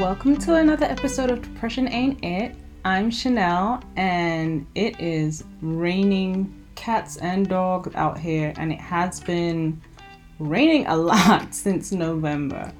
welcome 0.00 0.36
to 0.36 0.56
another 0.56 0.86
episode 0.86 1.30
of 1.30 1.42
Depression 1.42 1.88
Ain't 1.88 2.24
It. 2.24 2.54
I'm 2.84 3.10
Chanel, 3.10 3.82
and 3.96 4.66
it 4.74 4.98
is 5.00 5.44
raining 5.60 6.64
cats 6.74 7.16
and 7.18 7.48
dogs 7.48 7.94
out 7.94 8.18
here, 8.18 8.52
and 8.56 8.72
it 8.72 8.80
has 8.80 9.20
been 9.20 9.80
raining 10.38 10.86
a 10.86 10.96
lot 11.10 11.54
since 11.54 11.92
November. 11.92 12.72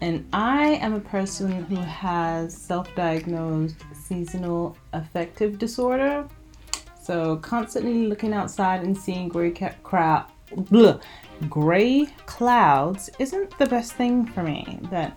And 0.00 0.26
I 0.32 0.72
am 0.74 0.94
a 0.94 1.00
person 1.00 1.64
who 1.64 1.76
has 1.76 2.56
self 2.56 2.92
diagnosed 2.94 3.76
seasonal 3.94 4.76
affective 4.92 5.58
disorder. 5.58 6.28
So, 7.00 7.36
constantly 7.36 8.06
looking 8.06 8.32
outside 8.32 8.82
and 8.82 8.96
seeing 8.96 9.28
gray, 9.28 9.52
ca- 9.52 9.74
crowd, 9.82 10.26
bleh, 10.50 11.00
gray 11.48 12.06
clouds 12.26 13.10
isn't 13.18 13.56
the 13.58 13.66
best 13.66 13.92
thing 13.92 14.26
for 14.26 14.42
me. 14.42 14.80
But 14.90 15.12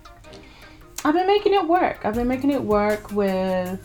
I've 1.06 1.14
been 1.14 1.28
making 1.28 1.54
it 1.54 1.66
work. 1.66 2.02
I've 2.04 2.16
been 2.16 2.28
making 2.28 2.52
it 2.52 2.62
work 2.62 3.12
with 3.12 3.80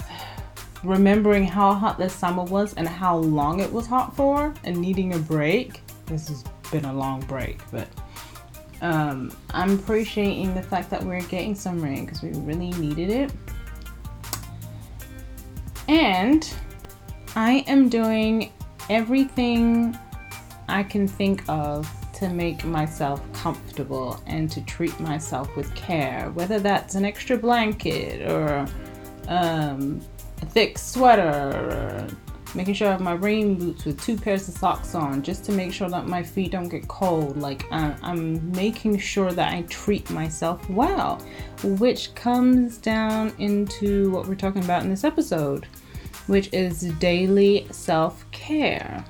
remembering 0.83 1.45
how 1.45 1.73
hot 1.73 1.97
this 1.97 2.13
summer 2.13 2.43
was 2.43 2.75
and 2.75 2.89
how 2.89 3.17
long 3.17 3.61
it 3.61 3.73
was 3.73 3.87
hot 3.87 4.15
for 4.17 4.53
and 4.65 4.77
needing 4.77 5.15
a 5.15 5.19
break. 5.19 5.81
This 6.07 6.29
has 6.29 6.45
been 6.71 6.85
a 6.85 6.93
long 6.93 7.21
break, 7.23 7.61
but 7.71 7.89
um, 8.83 9.35
I'm 9.51 9.79
appreciating 9.79 10.55
the 10.55 10.63
fact 10.63 10.91
that 10.91 11.03
we're 11.03 11.23
getting 11.23 11.55
some 11.55 11.81
rain 11.81 12.05
because 12.05 12.23
we 12.23 12.31
really 12.41 12.71
needed 12.73 13.11
it. 13.11 13.33
And 15.89 16.53
I 17.37 17.65
am 17.67 17.89
doing 17.89 18.53
everything 18.91 19.97
I 20.69 20.83
can 20.83 21.07
think 21.07 21.49
of 21.49 21.89
to 22.15 22.29
make 22.29 22.65
myself 22.65 23.21
comfortable 23.33 24.21
and 24.27 24.51
to 24.51 24.61
treat 24.65 24.99
myself 25.01 25.55
with 25.57 25.75
care, 25.75 26.31
whether 26.35 26.59
that's 26.59 26.95
an 26.95 27.05
extra 27.05 27.37
blanket 27.37 28.31
or 28.31 28.67
um, 29.29 30.01
a 30.43 30.47
thick 30.47 30.79
sweater 30.79 32.09
making 32.55 32.75
sure 32.75 32.89
I 32.89 32.93
have 32.93 33.01
my 33.01 33.13
rain 33.13 33.57
boots 33.57 33.85
with 33.85 34.01
two 34.01 34.17
pairs 34.17 34.49
of 34.49 34.57
socks 34.57 34.95
on 34.95 35.23
just 35.23 35.45
to 35.45 35.53
make 35.53 35.73
sure 35.73 35.89
that 35.89 36.07
my 36.07 36.23
feet 36.23 36.53
don't 36.53 36.69
get 36.69 36.87
cold. 36.89 37.37
Like, 37.37 37.67
I'm, 37.73 37.97
I'm 38.03 38.53
making 38.53 38.99
sure 38.99 39.33
that 39.33 39.53
I 39.53 39.63
treat 39.63 40.09
myself 40.11 40.69
well, 40.71 41.21
which 41.63 42.15
comes 42.15 42.79
down 42.79 43.33
into 43.39 44.11
what 44.11 44.27
we're 44.27 44.35
talking 44.35 44.63
about 44.65 44.83
in 44.83 44.91
this 44.91 45.05
episode, 45.05 45.67
which 46.27 46.53
is 46.53 46.93
daily 46.95 47.67
self 47.71 48.31
care. 48.31 49.05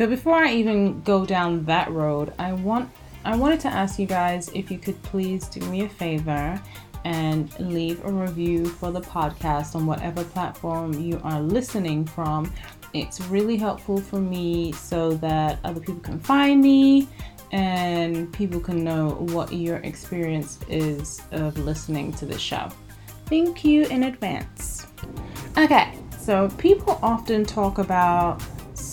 But 0.00 0.08
before 0.08 0.36
I 0.36 0.54
even 0.54 1.02
go 1.02 1.26
down 1.26 1.62
that 1.66 1.90
road, 1.90 2.32
I 2.38 2.54
want 2.54 2.88
I 3.22 3.36
wanted 3.36 3.60
to 3.60 3.68
ask 3.68 3.98
you 3.98 4.06
guys 4.06 4.48
if 4.54 4.70
you 4.70 4.78
could 4.78 5.00
please 5.02 5.46
do 5.46 5.60
me 5.66 5.82
a 5.82 5.90
favor 5.90 6.58
and 7.04 7.52
leave 7.60 8.02
a 8.06 8.10
review 8.10 8.64
for 8.64 8.92
the 8.92 9.02
podcast 9.02 9.74
on 9.74 9.84
whatever 9.84 10.24
platform 10.24 10.94
you 10.94 11.20
are 11.22 11.42
listening 11.42 12.06
from. 12.06 12.50
It's 12.94 13.20
really 13.26 13.58
helpful 13.58 14.00
for 14.00 14.18
me 14.18 14.72
so 14.72 15.12
that 15.16 15.58
other 15.64 15.80
people 15.80 16.00
can 16.00 16.18
find 16.18 16.62
me 16.62 17.06
and 17.52 18.32
people 18.32 18.58
can 18.58 18.82
know 18.82 19.10
what 19.34 19.52
your 19.52 19.80
experience 19.80 20.60
is 20.70 21.20
of 21.32 21.58
listening 21.58 22.14
to 22.14 22.24
the 22.24 22.38
show. 22.38 22.70
Thank 23.26 23.66
you 23.66 23.84
in 23.88 24.04
advance. 24.04 24.86
Okay, 25.58 25.92
so 26.18 26.48
people 26.56 26.98
often 27.02 27.44
talk 27.44 27.76
about 27.76 28.42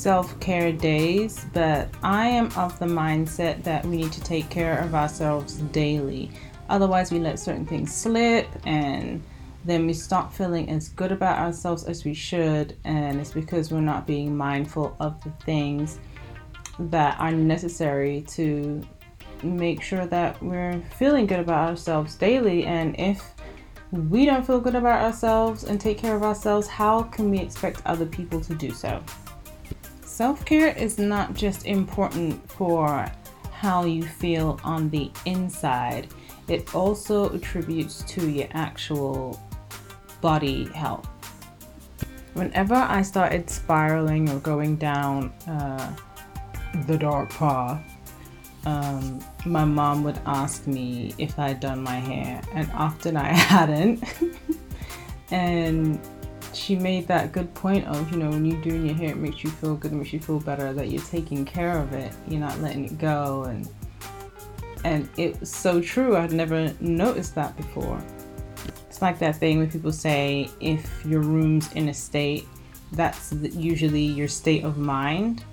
self 0.08 0.39
care 0.39 0.72
days, 0.72 1.45
but 1.52 1.89
I 2.02 2.30
am 2.30 2.45
of 2.55 2.80
the 2.80 2.86
mindset 2.86 3.61
that 3.63 3.86
we 3.86 3.97
need 3.97 4.13
to 4.13 4.22
take 4.22 4.50
care 4.50 4.80
of 4.80 4.95
ourselves 4.95 5.55
daily. 5.73 6.31
Otherwise, 6.69 7.11
we 7.11 7.19
let 7.19 7.38
certain 7.38 7.66
things 7.66 7.94
slip 7.94 8.47
and 8.66 9.22
then 9.66 9.85
we 9.85 9.91
stop 9.91 10.31
feeling 10.31 10.69
as 10.69 10.88
good 10.88 11.11
about 11.11 11.38
ourselves 11.39 11.83
as 11.83 12.05
we 12.05 12.13
should. 12.13 12.78
And 12.85 13.19
it's 13.19 13.33
because 13.33 13.69
we're 13.69 13.81
not 13.81 14.08
being 14.08 14.33
mindful 14.33 14.95
of 15.02 15.22
the 15.25 15.31
things 15.44 16.00
that 16.79 17.19
are 17.19 17.34
necessary 17.34 18.22
to 18.29 18.81
make 19.44 19.81
sure 19.81 20.06
that 20.06 20.41
we're 20.41 20.81
feeling 20.97 21.25
good 21.25 21.40
about 21.40 21.67
ourselves 21.67 22.16
daily. 22.16 22.63
And 22.63 22.97
if 22.97 23.34
we 23.91 24.25
don't 24.25 24.47
feel 24.47 24.62
good 24.62 24.75
about 24.75 25.01
ourselves 25.01 25.66
and 25.66 25.81
take 25.81 25.97
care 25.97 26.16
of 26.16 26.23
ourselves, 26.23 26.66
how 26.66 27.03
can 27.03 27.29
we 27.29 27.40
expect 27.40 27.81
other 27.85 28.06
people 28.06 28.40
to 28.40 28.56
do 28.56 28.72
so? 28.72 29.03
Self 30.17 30.44
care 30.45 30.69
is 30.69 30.97
not 30.97 31.35
just 31.35 31.67
important 31.67 32.51
for 32.51 33.07
how 33.51 33.85
you 33.85 34.01
feel 34.01 34.59
on 34.63 34.89
the 34.89 35.11
inside, 35.25 36.07
it 36.47 36.73
also 36.73 37.31
attributes 37.35 38.01
to 38.07 38.28
your 38.28 38.47
actual 38.53 39.39
body 40.19 40.66
health. 40.69 41.07
Whenever 42.33 42.73
I 42.73 43.03
started 43.03 43.47
spiraling 43.47 44.28
or 44.31 44.39
going 44.39 44.78
down 44.78 45.29
uh, 45.47 45.95
the 46.88 46.97
dark 46.97 47.29
path, 47.29 47.84
um, 48.66 49.23
my 49.45 49.66
mom 49.66 50.03
would 50.03 50.19
ask 50.25 50.66
me 50.66 51.13
if 51.19 51.38
I'd 51.38 51.59
done 51.59 51.84
my 51.84 51.99
hair, 51.99 52.41
and 52.55 52.67
often 52.72 53.17
I 53.17 53.28
hadn't. 53.53 54.03
and 55.29 55.99
she 56.67 56.75
made 56.75 57.07
that 57.07 57.31
good 57.31 57.53
point 57.53 57.85
of, 57.85 58.11
you 58.11 58.17
know, 58.17 58.29
when 58.29 58.44
you're 58.44 58.61
doing 58.61 58.85
your 58.85 58.95
hair, 58.95 59.11
it 59.11 59.17
makes 59.17 59.41
you 59.41 59.50
feel 59.50 59.75
good, 59.75 59.94
it 59.94 59.95
makes 59.95 60.11
you 60.11 60.19
feel 60.19 60.41
better 60.41 60.73
that 60.73 60.89
you're 60.89 61.01
taking 61.03 61.45
care 61.45 61.78
of 61.78 61.94
it, 61.94 62.13
you're 62.28 62.41
not 62.41 62.59
letting 62.59 62.83
it 62.83 62.97
go, 62.97 63.44
and 63.44 63.69
and 64.83 65.09
it 65.17 65.39
was 65.39 65.50
so 65.50 65.79
true. 65.79 66.17
I'd 66.17 66.33
never 66.33 66.73
noticed 66.81 67.35
that 67.35 67.55
before. 67.55 68.03
It's 68.89 69.01
like 69.01 69.17
that 69.19 69.38
thing 69.38 69.59
when 69.59 69.72
people 69.72 69.94
say 69.94 70.50
if 70.59 71.05
your 71.05 71.22
room's 71.22 71.72
in 71.72 71.88
a 71.88 71.94
state, 71.94 72.45
that's 72.91 73.31
usually 73.31 74.03
your 74.03 74.28
state 74.28 74.66
of 74.66 74.78
mind. 74.78 75.45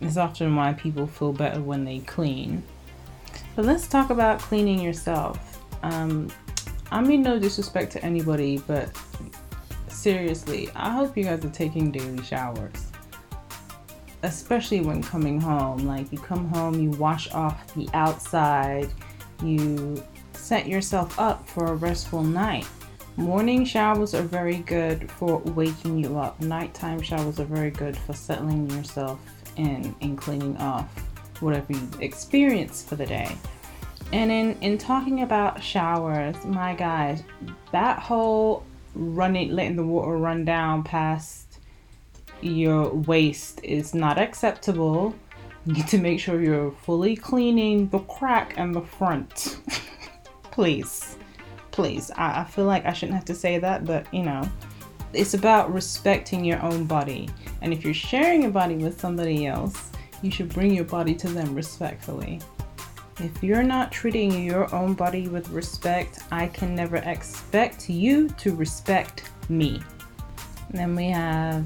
It's 0.00 0.16
often 0.16 0.56
why 0.56 0.72
people 0.72 1.06
feel 1.06 1.32
better 1.32 1.60
when 1.60 1.84
they 1.84 2.00
clean. 2.00 2.60
But 3.54 3.66
let's 3.66 3.86
talk 3.86 4.10
about 4.10 4.40
cleaning 4.40 4.80
yourself. 4.80 5.64
Um, 5.84 6.28
I 6.90 7.00
mean, 7.02 7.22
no 7.22 7.38
disrespect 7.38 7.92
to 7.92 8.04
anybody, 8.04 8.58
but 8.66 8.90
seriously, 9.94 10.70
I 10.74 10.90
hope 10.90 11.16
you 11.16 11.24
guys 11.24 11.44
are 11.44 11.50
taking 11.50 11.90
daily 11.90 12.22
showers. 12.22 12.90
Especially 14.22 14.80
when 14.80 15.02
coming 15.02 15.40
home. 15.40 15.86
Like, 15.86 16.10
you 16.12 16.18
come 16.18 16.48
home, 16.48 16.80
you 16.80 16.90
wash 16.90 17.30
off 17.32 17.74
the 17.74 17.88
outside, 17.94 18.90
you 19.42 20.02
set 20.32 20.66
yourself 20.66 21.18
up 21.18 21.48
for 21.48 21.66
a 21.66 21.74
restful 21.74 22.22
night. 22.22 22.66
Morning 23.16 23.64
showers 23.64 24.14
are 24.14 24.22
very 24.22 24.58
good 24.58 25.10
for 25.12 25.38
waking 25.38 25.98
you 25.98 26.18
up. 26.18 26.40
Nighttime 26.40 27.00
showers 27.00 27.38
are 27.38 27.44
very 27.44 27.70
good 27.70 27.96
for 27.96 28.12
settling 28.12 28.68
yourself 28.70 29.20
in 29.56 29.94
and 30.00 30.18
cleaning 30.18 30.56
off 30.56 30.86
whatever 31.40 31.72
you 31.72 31.88
experienced 32.00 32.88
for 32.88 32.96
the 32.96 33.06
day. 33.06 33.36
And 34.12 34.30
in, 34.30 34.58
in 34.60 34.78
talking 34.78 35.22
about 35.22 35.62
showers, 35.62 36.36
my 36.44 36.74
guys, 36.74 37.22
that 37.72 37.98
whole 37.98 38.64
running, 38.94 39.50
letting 39.50 39.76
the 39.76 39.84
water 39.84 40.16
run 40.16 40.44
down 40.44 40.84
past 40.84 41.44
your 42.44 42.90
waist 42.90 43.60
is 43.62 43.94
not 43.94 44.18
acceptable. 44.18 45.14
You 45.66 45.74
need 45.74 45.88
to 45.88 45.98
make 45.98 46.20
sure 46.20 46.42
you're 46.42 46.72
fully 46.72 47.16
cleaning 47.16 47.88
the 47.88 48.00
crack 48.00 48.54
and 48.58 48.74
the 48.74 48.82
front. 48.82 49.58
please, 50.50 51.16
please. 51.70 52.10
I, 52.10 52.42
I 52.42 52.44
feel 52.44 52.66
like 52.66 52.84
I 52.84 52.92
shouldn't 52.92 53.16
have 53.16 53.24
to 53.26 53.34
say 53.34 53.58
that, 53.58 53.86
but 53.86 54.12
you 54.12 54.22
know, 54.22 54.48
it's 55.12 55.34
about 55.34 55.72
respecting 55.72 56.44
your 56.44 56.62
own 56.62 56.84
body. 56.84 57.30
And 57.62 57.72
if 57.72 57.84
you're 57.84 57.94
sharing 57.94 58.42
your 58.42 58.50
body 58.50 58.76
with 58.76 59.00
somebody 59.00 59.46
else, 59.46 59.90
you 60.20 60.30
should 60.30 60.50
bring 60.50 60.74
your 60.74 60.84
body 60.84 61.14
to 61.14 61.28
them 61.28 61.54
respectfully. 61.54 62.40
If 63.20 63.44
you're 63.44 63.62
not 63.62 63.92
treating 63.92 64.44
your 64.44 64.72
own 64.74 64.94
body 64.94 65.28
with 65.28 65.48
respect, 65.50 66.18
I 66.32 66.48
can 66.48 66.74
never 66.74 66.96
expect 66.96 67.88
you 67.88 68.28
to 68.28 68.56
respect 68.56 69.30
me. 69.48 69.80
And 70.68 70.78
then 70.78 70.96
we 70.96 71.06
have, 71.10 71.64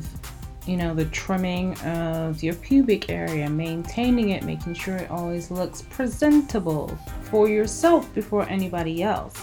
you 0.67 0.77
know, 0.77 0.95
the 0.95 1.06
trimming 1.06 1.75
of 1.81 2.43
your 2.43 2.55
pubic 2.55 3.09
area, 3.09 3.49
maintaining 3.49 4.31
it, 4.31 4.43
making 4.43 4.75
sure 4.75 4.97
it 4.97 5.11
always 5.11 5.50
looks 5.50 5.83
presentable 5.83 6.99
for 7.23 7.49
yourself 7.49 8.12
before 8.15 8.47
anybody 8.50 9.03
else. 9.03 9.43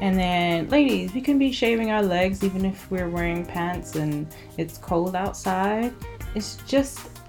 And 0.00 0.16
then, 0.16 0.68
ladies, 0.68 1.12
we 1.14 1.20
can 1.20 1.36
be 1.36 1.50
shaving 1.50 1.90
our 1.90 2.02
legs 2.02 2.44
even 2.44 2.64
if 2.64 2.88
we're 2.92 3.10
wearing 3.10 3.44
pants 3.44 3.96
and 3.96 4.32
it's 4.56 4.78
cold 4.78 5.16
outside. 5.16 5.92
It's 6.36 6.56
just 6.68 7.19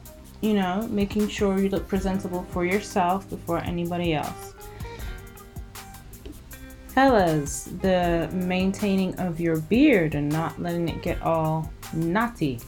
you 0.42 0.54
know, 0.54 0.88
making 0.90 1.28
sure 1.28 1.58
you 1.60 1.70
look 1.70 1.88
presentable 1.88 2.44
for 2.50 2.66
yourself 2.66 3.30
before 3.30 3.60
anybody 3.60 4.14
else. 4.14 4.54
Fellas, 6.90 7.70
the 7.82 8.30
maintaining 8.34 9.16
of 9.16 9.40
your 9.40 9.58
beard 9.58 10.16
and 10.16 10.30
not 10.30 10.62
letting 10.62 10.90
it 10.90 11.02
get 11.02 11.22
all 11.22 11.72
knotty. 11.94 12.60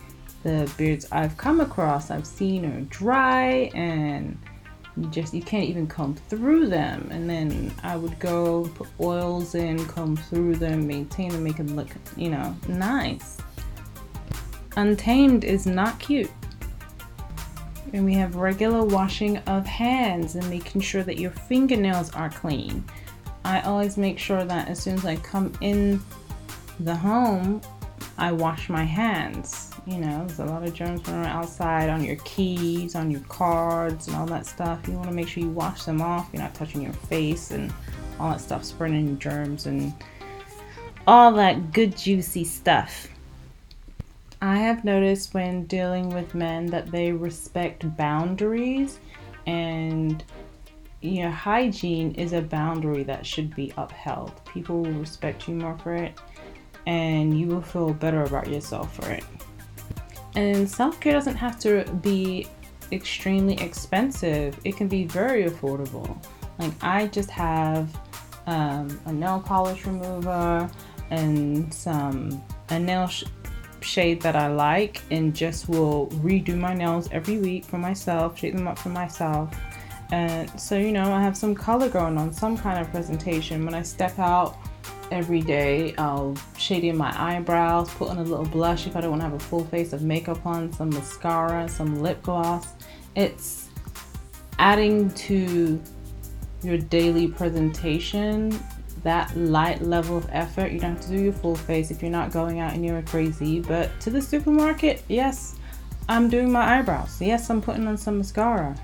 The 0.44 0.72
beards 0.78 1.08
I've 1.12 1.36
come 1.38 1.60
across, 1.60 2.10
I've 2.10 2.28
seen 2.28 2.66
are 2.66 2.82
dry 2.82 3.72
and 3.74 4.38
you 4.98 5.08
just 5.08 5.34
you 5.34 5.42
can't 5.42 5.66
even 5.66 5.88
comb 5.88 6.16
through 6.30 6.68
them 6.68 7.08
and 7.12 7.28
then 7.30 7.74
i 7.84 7.96
would 7.96 8.18
go 8.20 8.70
put 8.76 8.88
oils 9.00 9.56
in 9.56 9.84
comb 9.88 10.16
through 10.16 10.56
them 10.56 10.86
maintain 10.86 11.30
them 11.30 11.44
make 11.44 11.58
them 11.58 11.76
look 11.76 11.90
you 12.16 12.30
know 12.30 12.56
nice 12.68 13.38
untamed 14.78 15.44
is 15.44 15.66
not 15.66 15.98
cute 16.00 16.30
and 17.94 18.04
we 18.04 18.14
have 18.14 18.36
regular 18.36 18.84
washing 18.84 19.38
of 19.40 19.66
hands 19.66 20.36
and 20.36 20.50
making 20.50 20.82
sure 20.82 21.04
that 21.04 21.18
your 21.18 21.32
fingernails 21.32 22.14
are 22.14 22.30
clean 22.30 22.84
i 23.46 23.62
always 23.62 23.98
make 23.98 24.20
sure 24.20 24.44
that 24.44 24.68
as 24.68 24.82
soon 24.82 24.96
as 24.96 25.06
i 25.06 25.16
come 25.18 25.54
in 25.62 26.02
the 26.82 26.96
home 26.96 27.62
i 28.18 28.32
wash 28.32 28.70
my 28.70 28.84
hands 28.84 29.74
you 29.86 29.98
know, 29.98 30.26
there's 30.26 30.40
a 30.40 30.46
lot 30.46 30.64
of 30.64 30.74
germs 30.74 31.06
running 31.08 31.30
outside 31.30 31.90
on 31.90 32.04
your 32.04 32.16
keys, 32.18 32.96
on 32.96 33.12
your 33.12 33.22
cards, 33.22 34.08
and 34.08 34.16
all 34.16 34.26
that 34.28 34.46
stuff. 34.46 34.88
You 34.88 34.94
want 34.94 35.10
to 35.10 35.14
make 35.14 35.28
sure 35.28 35.44
you 35.44 35.50
wash 35.50 35.84
them 35.84 36.02
off. 36.02 36.30
You're 36.32 36.42
not 36.42 36.56
touching 36.56 36.82
your 36.82 36.94
face 36.94 37.52
and 37.52 37.74
all 38.20 38.32
that 38.32 38.40
stuff, 38.40 38.64
spreading 38.64 39.20
germs 39.20 39.66
and 39.66 39.94
all 41.06 41.34
that 41.34 41.74
good, 41.74 41.98
juicy 41.98 42.46
stuff. 42.46 43.10
I 44.44 44.58
have 44.58 44.84
noticed 44.84 45.34
when 45.34 45.64
dealing 45.68 46.10
with 46.10 46.36
men 46.36 46.66
that 46.66 46.92
they 46.92 47.14
respect 47.14 47.96
boundaries, 47.96 49.00
and 49.48 50.22
your 51.00 51.30
hygiene 51.30 52.14
is 52.16 52.34
a 52.34 52.42
boundary 52.42 53.04
that 53.04 53.26
should 53.26 53.56
be 53.56 53.72
upheld. 53.78 54.34
People 54.44 54.82
will 54.82 54.92
respect 54.92 55.48
you 55.48 55.56
more 55.56 55.78
for 55.78 55.94
it, 55.94 56.20
and 56.86 57.40
you 57.40 57.48
will 57.48 57.62
feel 57.62 57.94
better 57.94 58.24
about 58.24 58.50
yourself 58.50 58.94
for 58.98 59.10
it. 59.12 59.24
And 60.36 60.70
self 60.70 61.00
care 61.00 61.14
doesn't 61.14 61.38
have 61.38 61.58
to 61.62 61.86
be 62.02 62.46
extremely 62.92 63.58
expensive, 63.62 64.60
it 64.66 64.76
can 64.76 64.90
be 64.90 65.06
very 65.06 65.46
affordable. 65.46 66.22
Like, 66.60 66.74
I 66.82 67.08
just 67.08 67.30
have 67.30 67.98
um, 68.46 69.00
a 69.06 69.14
nail 69.14 69.40
polish 69.40 69.86
remover 69.86 70.70
and 71.12 71.74
some 71.74 72.44
a 72.70 72.80
nail 72.80 73.08
sh- 73.08 73.24
shade 73.84 74.22
that 74.22 74.36
I 74.36 74.48
like, 74.48 75.02
and 75.12 75.36
just 75.36 75.70
will 75.70 76.08
redo 76.08 76.58
my 76.58 76.74
nails 76.74 77.10
every 77.12 77.38
week 77.38 77.66
for 77.66 77.78
myself, 77.78 78.38
shape 78.38 78.56
them 78.56 78.68
up 78.68 78.80
for 78.80 78.90
myself. 78.90 79.56
And 80.12 80.50
so, 80.60 80.78
you 80.78 80.92
know, 80.92 81.14
I 81.14 81.22
have 81.22 81.36
some 81.36 81.56
color 81.56 81.90
going 81.90 82.18
on, 82.18 82.32
some 82.34 82.58
kind 82.58 82.80
of 82.80 82.90
presentation. 82.92 83.66
When 83.66 83.74
I 83.74 83.82
step 83.82 84.20
out, 84.20 84.58
every 85.14 85.42
day. 85.42 85.94
I'll 85.98 86.36
shade 86.58 86.84
in 86.84 86.98
my 86.98 87.14
eyebrows, 87.16 87.94
put 87.94 88.10
on 88.10 88.18
a 88.18 88.24
little 88.24 88.46
blush 88.46 88.88
if 88.88 88.96
I 88.96 89.02
don't 89.02 89.12
want 89.12 89.22
to 89.22 89.30
have 89.30 89.36
a 89.36 89.40
full 89.40 89.66
face 89.66 89.94
of 89.94 90.02
makeup 90.02 90.46
on, 90.46 90.74
some 90.74 90.90
mascara, 90.90 91.70
some 91.70 92.02
lip 92.02 92.22
gloss. 92.24 92.68
It's 93.16 93.70
adding 94.60 95.12
to 95.12 95.82
your 96.64 96.78
daily 96.78 97.28
presentation 97.28 98.60
that 99.04 99.36
light 99.38 99.82
level 99.82 100.18
of 100.18 100.28
effort. 100.32 100.72
You 100.72 100.80
don't 100.80 100.96
have 100.96 101.06
to 101.06 101.10
do 101.10 101.24
your 101.24 101.34
full 101.34 101.56
face 101.56 101.92
if 101.92 102.02
you're 102.02 102.12
not 102.12 102.32
going 102.32 102.60
out 102.60 102.74
and 102.74 102.86
you're 102.86 103.02
crazy. 103.04 103.60
But 103.60 104.00
to 104.02 104.10
the 104.10 104.22
supermarket, 104.22 105.04
yes, 105.08 105.56
I'm 106.10 106.30
doing 106.30 106.52
my 106.52 106.80
eyebrows. 106.80 107.22
Yes, 107.22 107.50
I'm 107.50 107.62
putting 107.62 107.88
on 107.88 107.98
some 107.98 108.18
mascara. 108.18 108.76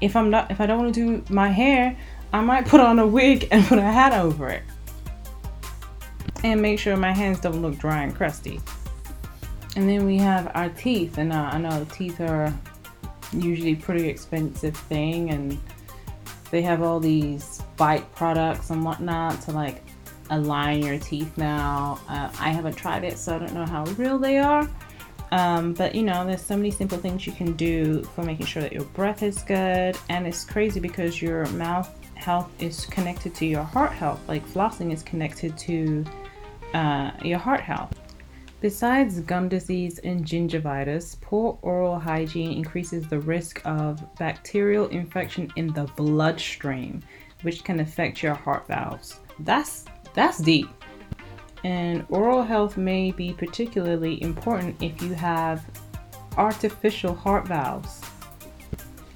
If 0.00 0.16
I'm 0.16 0.30
not 0.30 0.50
if 0.50 0.60
I 0.60 0.66
don't 0.66 0.78
want 0.78 0.94
to 0.94 1.00
do 1.00 1.32
my 1.32 1.48
hair, 1.48 1.96
I 2.32 2.40
might 2.40 2.66
put 2.66 2.80
on 2.80 2.98
a 2.98 3.06
wig 3.06 3.48
and 3.50 3.64
put 3.64 3.78
a 3.78 3.82
hat 3.82 4.12
over 4.12 4.48
it 4.48 4.62
and 6.42 6.60
make 6.60 6.78
sure 6.78 6.96
my 6.96 7.12
hands 7.12 7.40
don't 7.40 7.62
look 7.62 7.78
dry 7.78 8.02
and 8.02 8.14
crusty. 8.14 8.60
And 9.76 9.88
then 9.88 10.06
we 10.06 10.18
have 10.18 10.52
our 10.54 10.68
teeth, 10.68 11.18
and 11.18 11.32
uh, 11.32 11.50
I 11.52 11.58
know 11.58 11.86
teeth 11.92 12.20
are 12.20 12.52
usually 13.32 13.74
pretty 13.74 14.08
expensive 14.08 14.76
thing, 14.76 15.30
and 15.30 15.58
they 16.54 16.62
have 16.62 16.82
all 16.82 17.00
these 17.00 17.60
Byte 17.76 18.04
products 18.12 18.70
and 18.70 18.84
whatnot 18.84 19.42
to 19.42 19.50
like 19.50 19.82
align 20.30 20.84
your 20.84 21.00
teeth. 21.00 21.36
Now, 21.36 22.00
uh, 22.08 22.30
I 22.38 22.50
haven't 22.50 22.76
tried 22.76 23.02
it, 23.02 23.18
so 23.18 23.34
I 23.34 23.38
don't 23.40 23.54
know 23.54 23.66
how 23.66 23.82
real 23.98 24.18
they 24.18 24.38
are. 24.38 24.70
Um, 25.32 25.74
but 25.74 25.96
you 25.96 26.04
know, 26.04 26.24
there's 26.24 26.46
so 26.46 26.56
many 26.56 26.70
simple 26.70 26.96
things 26.96 27.26
you 27.26 27.32
can 27.32 27.54
do 27.54 28.04
for 28.14 28.22
making 28.22 28.46
sure 28.46 28.62
that 28.62 28.72
your 28.72 28.84
breath 28.84 29.24
is 29.24 29.42
good, 29.42 29.98
and 30.08 30.28
it's 30.28 30.44
crazy 30.44 30.78
because 30.78 31.20
your 31.20 31.44
mouth 31.46 31.92
health 32.14 32.48
is 32.60 32.86
connected 32.86 33.34
to 33.34 33.46
your 33.46 33.64
heart 33.64 33.90
health. 33.90 34.20
Like 34.28 34.46
flossing 34.46 34.92
is 34.92 35.02
connected 35.02 35.58
to 35.58 36.04
uh, 36.72 37.10
your 37.24 37.40
heart 37.40 37.62
health. 37.62 37.92
Besides 38.64 39.20
gum 39.20 39.50
disease 39.50 39.98
and 39.98 40.24
gingivitis, 40.24 41.20
poor 41.20 41.58
oral 41.60 41.98
hygiene 41.98 42.50
increases 42.52 43.06
the 43.06 43.20
risk 43.20 43.60
of 43.66 44.02
bacterial 44.16 44.86
infection 44.88 45.52
in 45.56 45.66
the 45.74 45.84
bloodstream, 45.96 47.02
which 47.42 47.62
can 47.62 47.80
affect 47.80 48.22
your 48.22 48.32
heart 48.32 48.66
valves. 48.66 49.20
That's 49.40 49.84
that's 50.14 50.38
deep. 50.38 50.70
And 51.62 52.06
oral 52.08 52.42
health 52.42 52.78
may 52.78 53.10
be 53.10 53.34
particularly 53.34 54.22
important 54.22 54.82
if 54.82 55.02
you 55.02 55.12
have 55.12 55.62
artificial 56.38 57.14
heart 57.14 57.46
valves. 57.46 58.00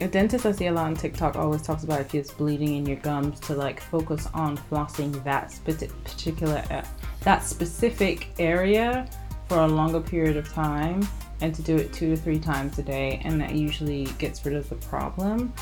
A 0.03 0.09
dentist 0.09 0.45
I 0.45 0.53
see 0.53 0.67
a 0.67 0.73
lot 0.73 0.89
on 0.89 0.95
TikTok 0.95 1.37
always 1.37 1.63
talks 1.63 1.85
about 1.85 2.03
if 2.03 2.15
it's 2.15 2.31
bleeding 2.31 2.75
in 2.75 2.85
your 2.85 2.99
gums 2.99 3.41
to 3.41 3.55
like 3.55 3.81
focus 3.81 4.29
on 4.35 4.59
flossing 4.59 5.25
that 5.25 5.51
specific 5.51 6.05
particular 6.05 6.63
uh, 6.71 6.85
that 7.23 7.43
specific 7.43 8.29
area 8.39 9.09
for 9.49 9.61
a 9.61 9.67
longer 9.67 10.01
period 10.01 10.37
of 10.37 10.49
time 10.53 11.07
and 11.41 11.55
to 11.55 11.63
do 11.63 11.77
it 11.77 11.93
two 11.93 12.11
to 12.11 12.17
three 12.17 12.39
times 12.39 12.79
a 12.79 12.83
day 12.83 13.21
and 13.25 13.41
that 13.41 13.55
usually 13.55 14.05
gets 14.19 14.45
rid 14.45 14.55
of 14.55 14.69
the 14.69 14.75
problem. 14.77 15.53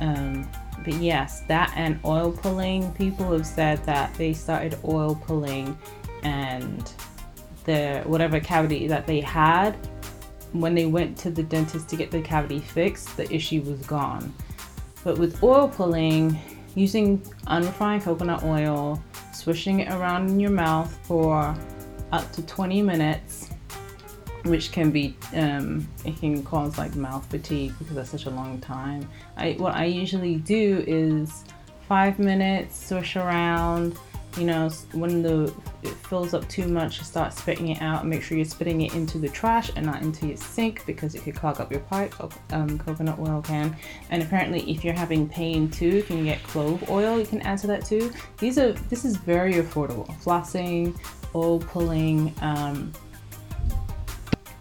Um, 0.00 0.48
but 0.82 0.94
yes 0.94 1.42
that 1.42 1.72
and 1.76 2.00
oil 2.04 2.32
pulling. 2.32 2.90
People 2.92 3.32
have 3.32 3.46
said 3.46 3.84
that 3.84 4.14
they 4.14 4.32
started 4.32 4.78
oil 4.84 5.14
pulling 5.14 5.78
and 6.22 6.92
the 7.64 8.02
whatever 8.06 8.40
cavity 8.40 8.86
that 8.88 9.06
they 9.06 9.20
had 9.20 9.72
when 10.52 10.74
they 10.74 10.86
went 10.86 11.16
to 11.18 11.30
the 11.30 11.42
dentist 11.42 11.88
to 11.90 11.96
get 11.96 12.10
the 12.10 12.20
cavity 12.20 12.58
fixed 12.58 13.16
the 13.16 13.32
issue 13.32 13.60
was 13.62 13.80
gone. 13.86 14.32
But 15.04 15.18
with 15.18 15.42
oil 15.42 15.68
pulling 15.68 16.38
using 16.74 17.22
unrefined 17.46 18.02
coconut 18.02 18.42
oil 18.42 19.02
swishing 19.32 19.80
it 19.80 19.92
around 19.92 20.30
in 20.30 20.40
your 20.40 20.50
mouth 20.50 20.96
for 21.06 21.56
up 22.12 22.30
to 22.32 22.42
20 22.42 22.82
minutes, 22.82 23.50
which 24.44 24.72
can 24.72 24.90
be 24.90 25.16
um, 25.34 25.86
it 26.04 26.18
can 26.18 26.42
cause 26.42 26.78
like 26.78 26.94
mouth 26.96 27.28
fatigue 27.30 27.74
because 27.78 27.94
that's 27.94 28.10
such 28.10 28.26
a 28.26 28.30
long 28.30 28.60
time. 28.60 29.08
I 29.36 29.52
what 29.52 29.74
I 29.74 29.84
usually 29.84 30.36
do 30.36 30.84
is 30.86 31.44
five 31.86 32.18
minutes, 32.18 32.86
swish 32.86 33.16
around, 33.16 33.96
you 34.36 34.44
know, 34.44 34.68
when 34.92 35.22
the 35.22 35.52
it 35.82 35.94
fills 35.94 36.34
up 36.34 36.48
too 36.48 36.68
much, 36.68 37.00
start 37.00 37.32
spitting 37.32 37.68
it 37.68 37.82
out. 37.82 38.06
Make 38.06 38.22
sure 38.22 38.36
you're 38.36 38.44
spitting 38.44 38.82
it 38.82 38.94
into 38.94 39.18
the 39.18 39.28
trash 39.28 39.70
and 39.74 39.86
not 39.86 40.02
into 40.02 40.26
your 40.26 40.36
sink 40.36 40.84
because 40.86 41.14
it 41.14 41.22
could 41.22 41.34
clog 41.34 41.60
up 41.60 41.70
your 41.70 41.80
pipe. 41.80 42.14
Um, 42.52 42.78
coconut 42.78 43.18
oil 43.18 43.42
can. 43.42 43.76
And 44.10 44.22
apparently, 44.22 44.70
if 44.70 44.84
you're 44.84 44.94
having 44.94 45.28
pain 45.28 45.70
too, 45.70 45.88
you 45.88 46.02
can 46.02 46.24
get 46.24 46.42
clove 46.44 46.88
oil. 46.90 47.18
You 47.18 47.26
can 47.26 47.40
add 47.42 47.58
to 47.60 47.66
that 47.68 47.84
too. 47.84 48.12
These 48.38 48.58
are 48.58 48.72
this 48.72 49.04
is 49.04 49.16
very 49.16 49.54
affordable. 49.54 50.06
Flossing, 50.22 50.96
oil 51.34 51.58
pulling. 51.58 52.34
Um, 52.40 52.92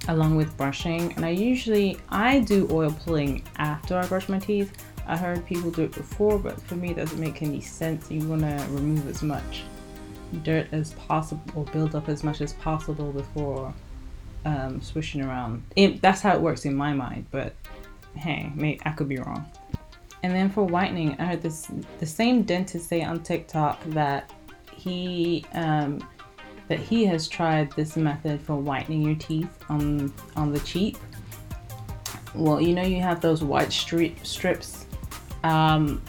along 0.07 0.35
with 0.35 0.57
brushing 0.57 1.13
and 1.13 1.23
I 1.23 1.29
usually 1.29 1.99
I 2.09 2.39
do 2.39 2.67
oil 2.71 2.89
pulling 3.05 3.43
after 3.57 3.95
I 3.95 4.07
brush 4.07 4.27
my 4.27 4.39
teeth 4.39 4.73
I 5.09 5.17
heard 5.17 5.43
people 5.47 5.71
do 5.71 5.85
it 5.85 5.91
before, 5.91 6.37
but 6.37 6.61
for 6.61 6.75
me, 6.75 6.91
it 6.91 6.97
doesn't 6.97 7.19
make 7.19 7.41
any 7.41 7.61
sense. 7.61 8.11
You 8.11 8.27
want 8.27 8.41
to 8.41 8.67
remove 8.69 9.07
as 9.09 9.23
much 9.23 9.63
dirt 10.43 10.67
as 10.71 10.93
possible, 10.93 11.41
or 11.55 11.65
build 11.65 11.95
up 11.95 12.09
as 12.09 12.23
much 12.23 12.41
as 12.41 12.53
possible 12.53 13.11
before 13.11 13.73
um, 14.45 14.79
swishing 14.83 15.21
around. 15.23 15.63
It, 15.75 15.99
that's 15.99 16.21
how 16.21 16.35
it 16.35 16.41
works 16.41 16.65
in 16.65 16.75
my 16.75 16.93
mind, 16.93 17.25
but 17.31 17.55
hey, 18.15 18.51
may, 18.53 18.77
I 18.85 18.91
could 18.91 19.09
be 19.09 19.17
wrong. 19.17 19.49
And 20.21 20.31
then 20.31 20.51
for 20.51 20.63
whitening, 20.63 21.19
I 21.19 21.25
heard 21.25 21.41
this 21.41 21.71
the 21.97 22.05
same 22.05 22.43
dentist 22.43 22.87
say 22.87 23.01
on 23.01 23.23
TikTok 23.23 23.83
that 23.87 24.31
he 24.75 25.43
um, 25.53 26.07
that 26.69 26.79
he 26.79 27.05
has 27.05 27.27
tried 27.27 27.71
this 27.73 27.97
method 27.97 28.39
for 28.41 28.55
whitening 28.55 29.01
your 29.01 29.15
teeth 29.15 29.49
on 29.67 30.13
on 30.37 30.53
the 30.53 30.59
cheap. 30.61 30.97
Well, 32.33 32.61
you 32.61 32.73
know 32.73 32.83
you 32.83 33.01
have 33.01 33.19
those 33.19 33.43
white 33.43 33.73
strip 33.73 34.25
strips 34.25 34.85
um, 35.43 36.01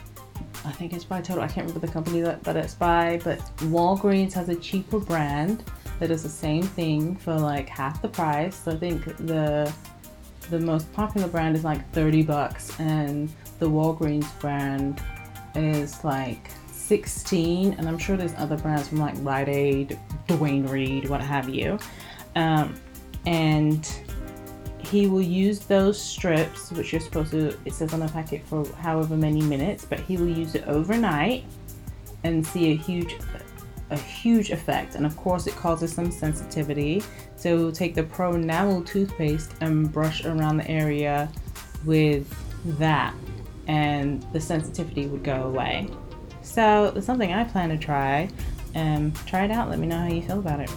I 0.64 0.73
think 0.73 0.93
it's 0.93 1.05
by 1.05 1.21
Total. 1.21 1.43
I 1.43 1.47
can't 1.47 1.67
remember 1.67 1.87
the 1.87 1.93
company 1.93 2.21
that, 2.21 2.43
that 2.45 2.57
it's 2.57 2.75
by, 2.75 3.21
but 3.25 3.38
Walgreens 3.59 4.33
has 4.35 4.49
a 4.49 4.57
cheaper 4.57 4.99
brand 4.99 5.64
that 5.99 6.09
does 6.09 6.23
the 6.23 6.29
same 6.29 6.62
thing 6.62 7.17
for 7.17 7.35
like 7.35 7.69
half 7.69 8.02
the 8.02 8.09
price. 8.09 8.57
So 8.57 8.73
I 8.73 8.76
think 8.76 9.05
the 9.19 9.73
the 10.49 10.59
most 10.59 10.93
popular 10.93 11.29
brand 11.29 11.55
is 11.55 11.62
like 11.62 11.88
30 11.93 12.23
bucks, 12.25 12.79
and 12.81 13.31
the 13.59 13.67
Walgreens 13.67 14.29
brand 14.40 15.00
is 15.55 16.02
like 16.05 16.50
16. 16.73 17.75
And 17.75 17.88
I'm 17.88 17.99
sure 17.99 18.17
there's 18.17 18.35
other 18.35 18.57
brands 18.57 18.88
from 18.88 18.99
like 18.99 19.14
Rite 19.19 19.49
Aid, 19.49 19.99
Duane 20.37 20.66
Reade, 20.66 21.08
what 21.08 21.20
have 21.20 21.49
you. 21.49 21.78
Um, 22.37 22.80
and 23.26 23.88
he 24.78 25.06
will 25.08 25.22
use 25.22 25.60
those 25.60 26.00
strips, 26.00 26.70
which 26.70 26.92
you're 26.92 27.00
supposed 27.00 27.32
to, 27.32 27.58
it 27.64 27.72
says 27.72 27.92
on 27.92 28.00
the 28.00 28.08
packet 28.08 28.46
for 28.46 28.64
however 28.75 29.16
many 29.16 29.42
minutes, 29.42 29.84
but 29.84 29.99
he 30.00 30.16
will 30.16 30.28
use 30.28 30.54
it 30.54 30.64
overnight 30.66 31.44
and 32.22 32.46
see 32.46 32.72
a 32.72 32.76
huge 32.76 33.16
a 33.90 33.99
huge 33.99 34.50
effect. 34.50 34.94
And 34.94 35.04
of 35.04 35.16
course 35.16 35.49
it 35.49 35.56
causes 35.56 35.92
some 35.92 36.12
sensitivity. 36.12 37.02
So 37.34 37.72
take 37.72 37.96
the 37.96 38.04
pro 38.04 38.34
enamel 38.34 38.84
toothpaste 38.84 39.52
and 39.60 39.92
brush 39.92 40.25
around 40.25 40.58
the 40.58 40.70
area 40.70 41.28
with 41.84 42.32
that 42.78 43.12
and 43.66 44.22
the 44.32 44.40
sensitivity 44.40 45.08
would 45.08 45.25
go 45.25 45.42
away. 45.42 45.88
So 46.42 46.92
it's 46.94 47.06
something 47.06 47.32
i 47.32 47.42
plan 47.42 47.70
to 47.70 47.78
try 47.78 48.28
and 48.74 49.14
try 49.26 49.44
it 49.44 49.50
out. 49.50 49.68
Let 49.68 49.78
me 49.78 49.86
know 49.86 49.98
how 49.98 50.08
you 50.08 50.22
feel 50.22 50.38
about 50.38 50.60
it. 50.60 50.70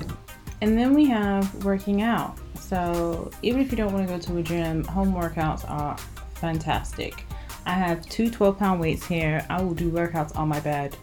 And 0.62 0.78
then 0.78 0.94
we 0.94 1.06
have 1.06 1.64
working 1.66 2.02
out. 2.02 2.38
So 2.60 3.30
even 3.42 3.62
if 3.62 3.72
you 3.72 3.78
don't 3.78 3.94
want 3.94 4.08
to 4.08 4.14
go 4.14 4.20
to 4.20 4.38
a 4.38 4.44
gym 4.44 4.84
home 4.86 5.14
workouts 5.14 5.70
are 5.70 5.98
fantastic. 6.36 7.26
I 7.66 7.74
have 7.74 8.06
two 8.08 8.30
12 8.30 8.58
pound 8.58 8.80
weights 8.80 9.06
here. 9.06 9.46
I 9.50 9.62
will 9.62 9.74
do 9.74 9.90
workouts 9.90 10.36
on 10.38 10.48
my 10.48 10.60
bed 10.60 10.96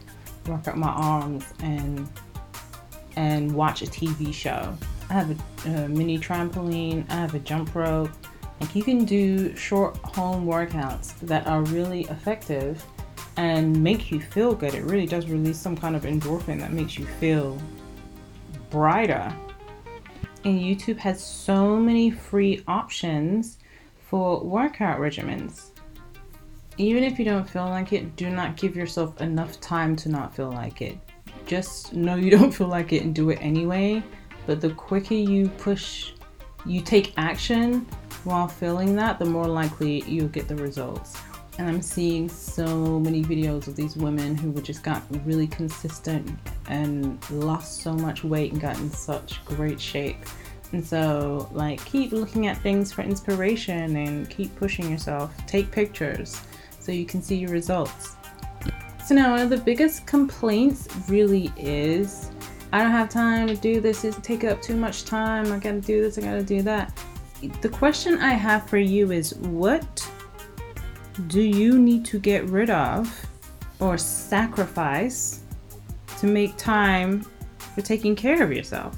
work 0.47 0.66
out 0.68 0.76
my 0.76 0.88
arms 0.88 1.44
and 1.61 2.09
and 3.16 3.52
watch 3.52 3.82
a 3.82 3.87
TV 3.87 4.32
show. 4.32 4.76
I 5.09 5.12
have 5.12 5.30
a, 5.66 5.68
a 5.68 5.88
mini 5.88 6.18
trampoline, 6.18 7.04
I 7.11 7.14
have 7.14 7.35
a 7.35 7.40
jump 7.40 7.75
rope. 7.75 8.11
Like 8.61 8.75
you 8.75 8.82
can 8.82 9.04
do 9.04 9.54
short 9.56 9.97
home 9.99 10.47
workouts 10.47 11.18
that 11.20 11.47
are 11.47 11.62
really 11.62 12.02
effective 12.02 12.85
and 13.40 13.82
make 13.82 14.11
you 14.11 14.20
feel 14.20 14.54
good. 14.54 14.75
It 14.75 14.85
really 14.85 15.06
does 15.06 15.28
release 15.28 15.59
some 15.59 15.76
kind 15.76 15.97
of 15.97 16.02
endorphin 16.02 16.59
that 16.61 16.73
makes 16.73 16.99
you 16.99 17.06
feel 17.06 17.59
brighter. 18.70 19.35
And 20.44 20.61
YouTube 20.61 20.99
has 20.99 21.23
so 21.23 21.76
many 21.76 22.11
free 22.11 22.62
options 22.68 23.59
for 24.09 24.42
workout 24.42 24.99
regimens 24.99 25.70
even 26.80 27.04
if 27.04 27.18
you 27.18 27.26
don't 27.26 27.49
feel 27.49 27.66
like 27.66 27.92
it, 27.92 28.16
do 28.16 28.30
not 28.30 28.56
give 28.56 28.75
yourself 28.75 29.20
enough 29.20 29.61
time 29.61 29.94
to 29.97 30.09
not 30.09 30.35
feel 30.35 30.50
like 30.50 30.80
it. 30.80 30.99
Just 31.44 31.92
know 31.92 32.14
you 32.14 32.30
don't 32.38 32.52
feel 32.52 32.68
like 32.68 32.94
it 32.94 33.02
and 33.02 33.14
do 33.14 33.28
it 33.28 33.38
anyway. 33.42 34.02
But 34.47 34.62
the 34.62 34.70
quicker 34.70 35.12
you 35.12 35.50
push, 35.59 36.12
you 36.64 36.80
take 36.80 37.12
action 37.18 37.87
while 38.25 38.49
feeling 38.49 38.97
that, 38.97 39.18
the 39.18 39.26
more 39.26 39.47
likely 39.47 40.02
you'll 40.04 40.28
get 40.28 40.49
the 40.49 40.56
results. 40.56 41.18
And 41.61 41.69
I'm 41.69 41.83
seeing 41.83 42.26
so 42.26 42.99
many 43.00 43.23
videos 43.23 43.69
of 43.69 43.76
these 43.76 43.95
women 43.95 44.35
who 44.35 44.50
just 44.62 44.83
got 44.83 45.02
really 45.26 45.47
consistent 45.47 46.26
and 46.71 47.19
lost 47.31 47.83
so 47.83 47.93
much 47.93 48.25
weight 48.25 48.52
and 48.52 48.61
got 48.62 48.79
in 48.79 48.90
such 48.90 49.45
great 49.45 49.79
shape. 49.79 50.17
And 50.73 50.83
so, 50.83 51.50
like, 51.52 51.85
keep 51.85 52.12
looking 52.12 52.47
at 52.47 52.57
things 52.62 52.93
for 52.93 53.02
inspiration 53.02 53.95
and 53.97 54.31
keep 54.31 54.57
pushing 54.57 54.90
yourself. 54.90 55.37
Take 55.47 55.71
pictures 55.71 56.40
so 56.79 56.93
you 56.93 57.05
can 57.05 57.21
see 57.21 57.37
your 57.37 57.50
results. 57.50 58.17
So 59.05 59.14
now 59.14 59.33
one 59.33 59.40
of 59.40 59.50
the 59.50 59.59
biggest 59.59 60.07
complaints 60.07 60.88
really 61.11 61.52
is 61.59 62.31
I 62.73 62.79
don't 62.79 62.90
have 62.90 63.11
time 63.11 63.49
to 63.49 63.55
do 63.55 63.83
this, 63.83 64.02
it's 64.05 64.17
take 64.23 64.45
up 64.45 64.62
too 64.62 64.76
much 64.76 65.05
time, 65.05 65.52
I 65.52 65.59
gotta 65.59 65.83
do 65.83 66.00
this, 66.00 66.17
I 66.17 66.23
gotta 66.23 66.43
do 66.43 66.62
that. 66.62 66.99
The 67.61 67.69
question 67.69 68.17
I 68.17 68.33
have 68.33 68.67
for 68.67 68.79
you 68.79 69.12
is 69.12 69.35
what 69.35 70.11
do 71.26 71.40
you 71.40 71.79
need 71.79 72.05
to 72.07 72.19
get 72.19 72.45
rid 72.45 72.71
of 72.71 73.26
or 73.79 73.99
sacrifice 73.99 75.40
to 76.19 76.26
make 76.26 76.57
time 76.57 77.23
for 77.75 77.83
taking 77.83 78.14
care 78.14 78.43
of 78.43 78.52
yourself? 78.52 78.97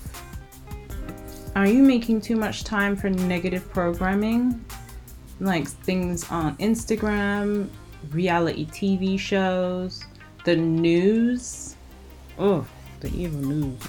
Are 1.55 1.67
you 1.67 1.83
making 1.83 2.21
too 2.23 2.37
much 2.37 2.65
time 2.65 2.97
for 2.97 3.11
negative 3.11 3.69
programming? 3.73 4.65
like 5.43 5.67
things 5.67 6.31
on 6.31 6.57
Instagram, 6.59 7.69
reality 8.11 8.67
TV 8.67 9.19
shows, 9.19 10.05
the 10.45 10.57
news. 10.57 11.77
Oh, 12.39 12.67
the 13.01 13.09
evil 13.09 13.41
news. 13.41 13.81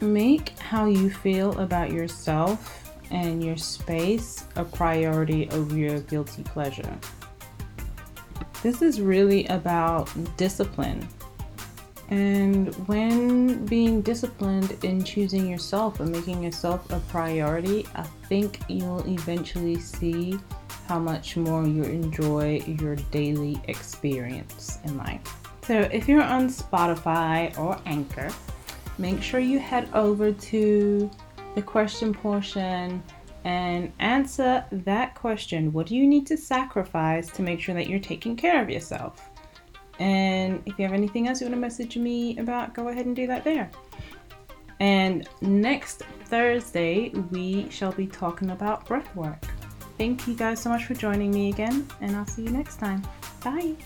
Make 0.00 0.58
how 0.58 0.86
you 0.86 1.10
feel 1.10 1.58
about 1.58 1.90
yourself 1.90 2.90
and 3.10 3.44
your 3.44 3.56
space 3.56 4.44
a 4.56 4.64
priority 4.64 5.48
over 5.50 5.76
your 5.76 6.00
guilty 6.00 6.42
pleasure. 6.42 6.98
This 8.64 8.80
is 8.80 8.98
really 8.98 9.44
about 9.48 10.08
discipline. 10.38 11.06
And 12.08 12.74
when 12.88 13.66
being 13.66 14.00
disciplined 14.00 14.82
in 14.82 15.04
choosing 15.04 15.46
yourself 15.46 16.00
and 16.00 16.10
making 16.10 16.42
yourself 16.42 16.90
a 16.90 16.98
priority, 17.10 17.84
I 17.94 18.04
think 18.30 18.60
you'll 18.68 19.06
eventually 19.06 19.78
see 19.78 20.38
how 20.88 20.98
much 20.98 21.36
more 21.36 21.66
you 21.66 21.82
enjoy 21.82 22.62
your 22.80 22.96
daily 23.12 23.60
experience 23.68 24.78
in 24.84 24.96
life. 24.96 25.20
So, 25.66 25.80
if 25.92 26.08
you're 26.08 26.22
on 26.22 26.48
Spotify 26.48 27.58
or 27.58 27.78
Anchor, 27.84 28.30
make 28.96 29.22
sure 29.22 29.40
you 29.40 29.58
head 29.58 29.90
over 29.92 30.32
to 30.32 31.10
the 31.54 31.60
question 31.60 32.14
portion 32.14 33.02
and 33.44 33.92
answer 33.98 34.64
that 34.72 35.14
question. 35.14 35.72
What 35.72 35.86
do 35.86 35.94
you 35.96 36.06
need 36.06 36.26
to 36.28 36.36
sacrifice 36.36 37.30
to 37.32 37.42
make 37.42 37.60
sure 37.60 37.74
that 37.74 37.88
you're 37.88 38.00
taking 38.00 38.36
care 38.36 38.62
of 38.62 38.70
yourself? 38.70 39.30
And 39.98 40.62
if 40.66 40.78
you 40.78 40.84
have 40.84 40.94
anything 40.94 41.28
else 41.28 41.40
you 41.40 41.46
want 41.46 41.54
to 41.54 41.60
message 41.60 41.96
me 41.96 42.38
about, 42.38 42.74
go 42.74 42.88
ahead 42.88 43.06
and 43.06 43.14
do 43.14 43.26
that 43.26 43.44
there. 43.44 43.70
And 44.80 45.28
next 45.40 46.02
Thursday, 46.24 47.10
we 47.30 47.68
shall 47.70 47.92
be 47.92 48.06
talking 48.06 48.50
about 48.50 48.86
breath 48.86 49.14
work. 49.14 49.44
Thank 49.98 50.26
you 50.26 50.34
guys 50.34 50.60
so 50.60 50.70
much 50.70 50.86
for 50.86 50.94
joining 50.94 51.30
me 51.30 51.50
again, 51.50 51.86
and 52.00 52.16
I'll 52.16 52.26
see 52.26 52.42
you 52.42 52.50
next 52.50 52.78
time. 52.78 53.02
Bye. 53.44 53.76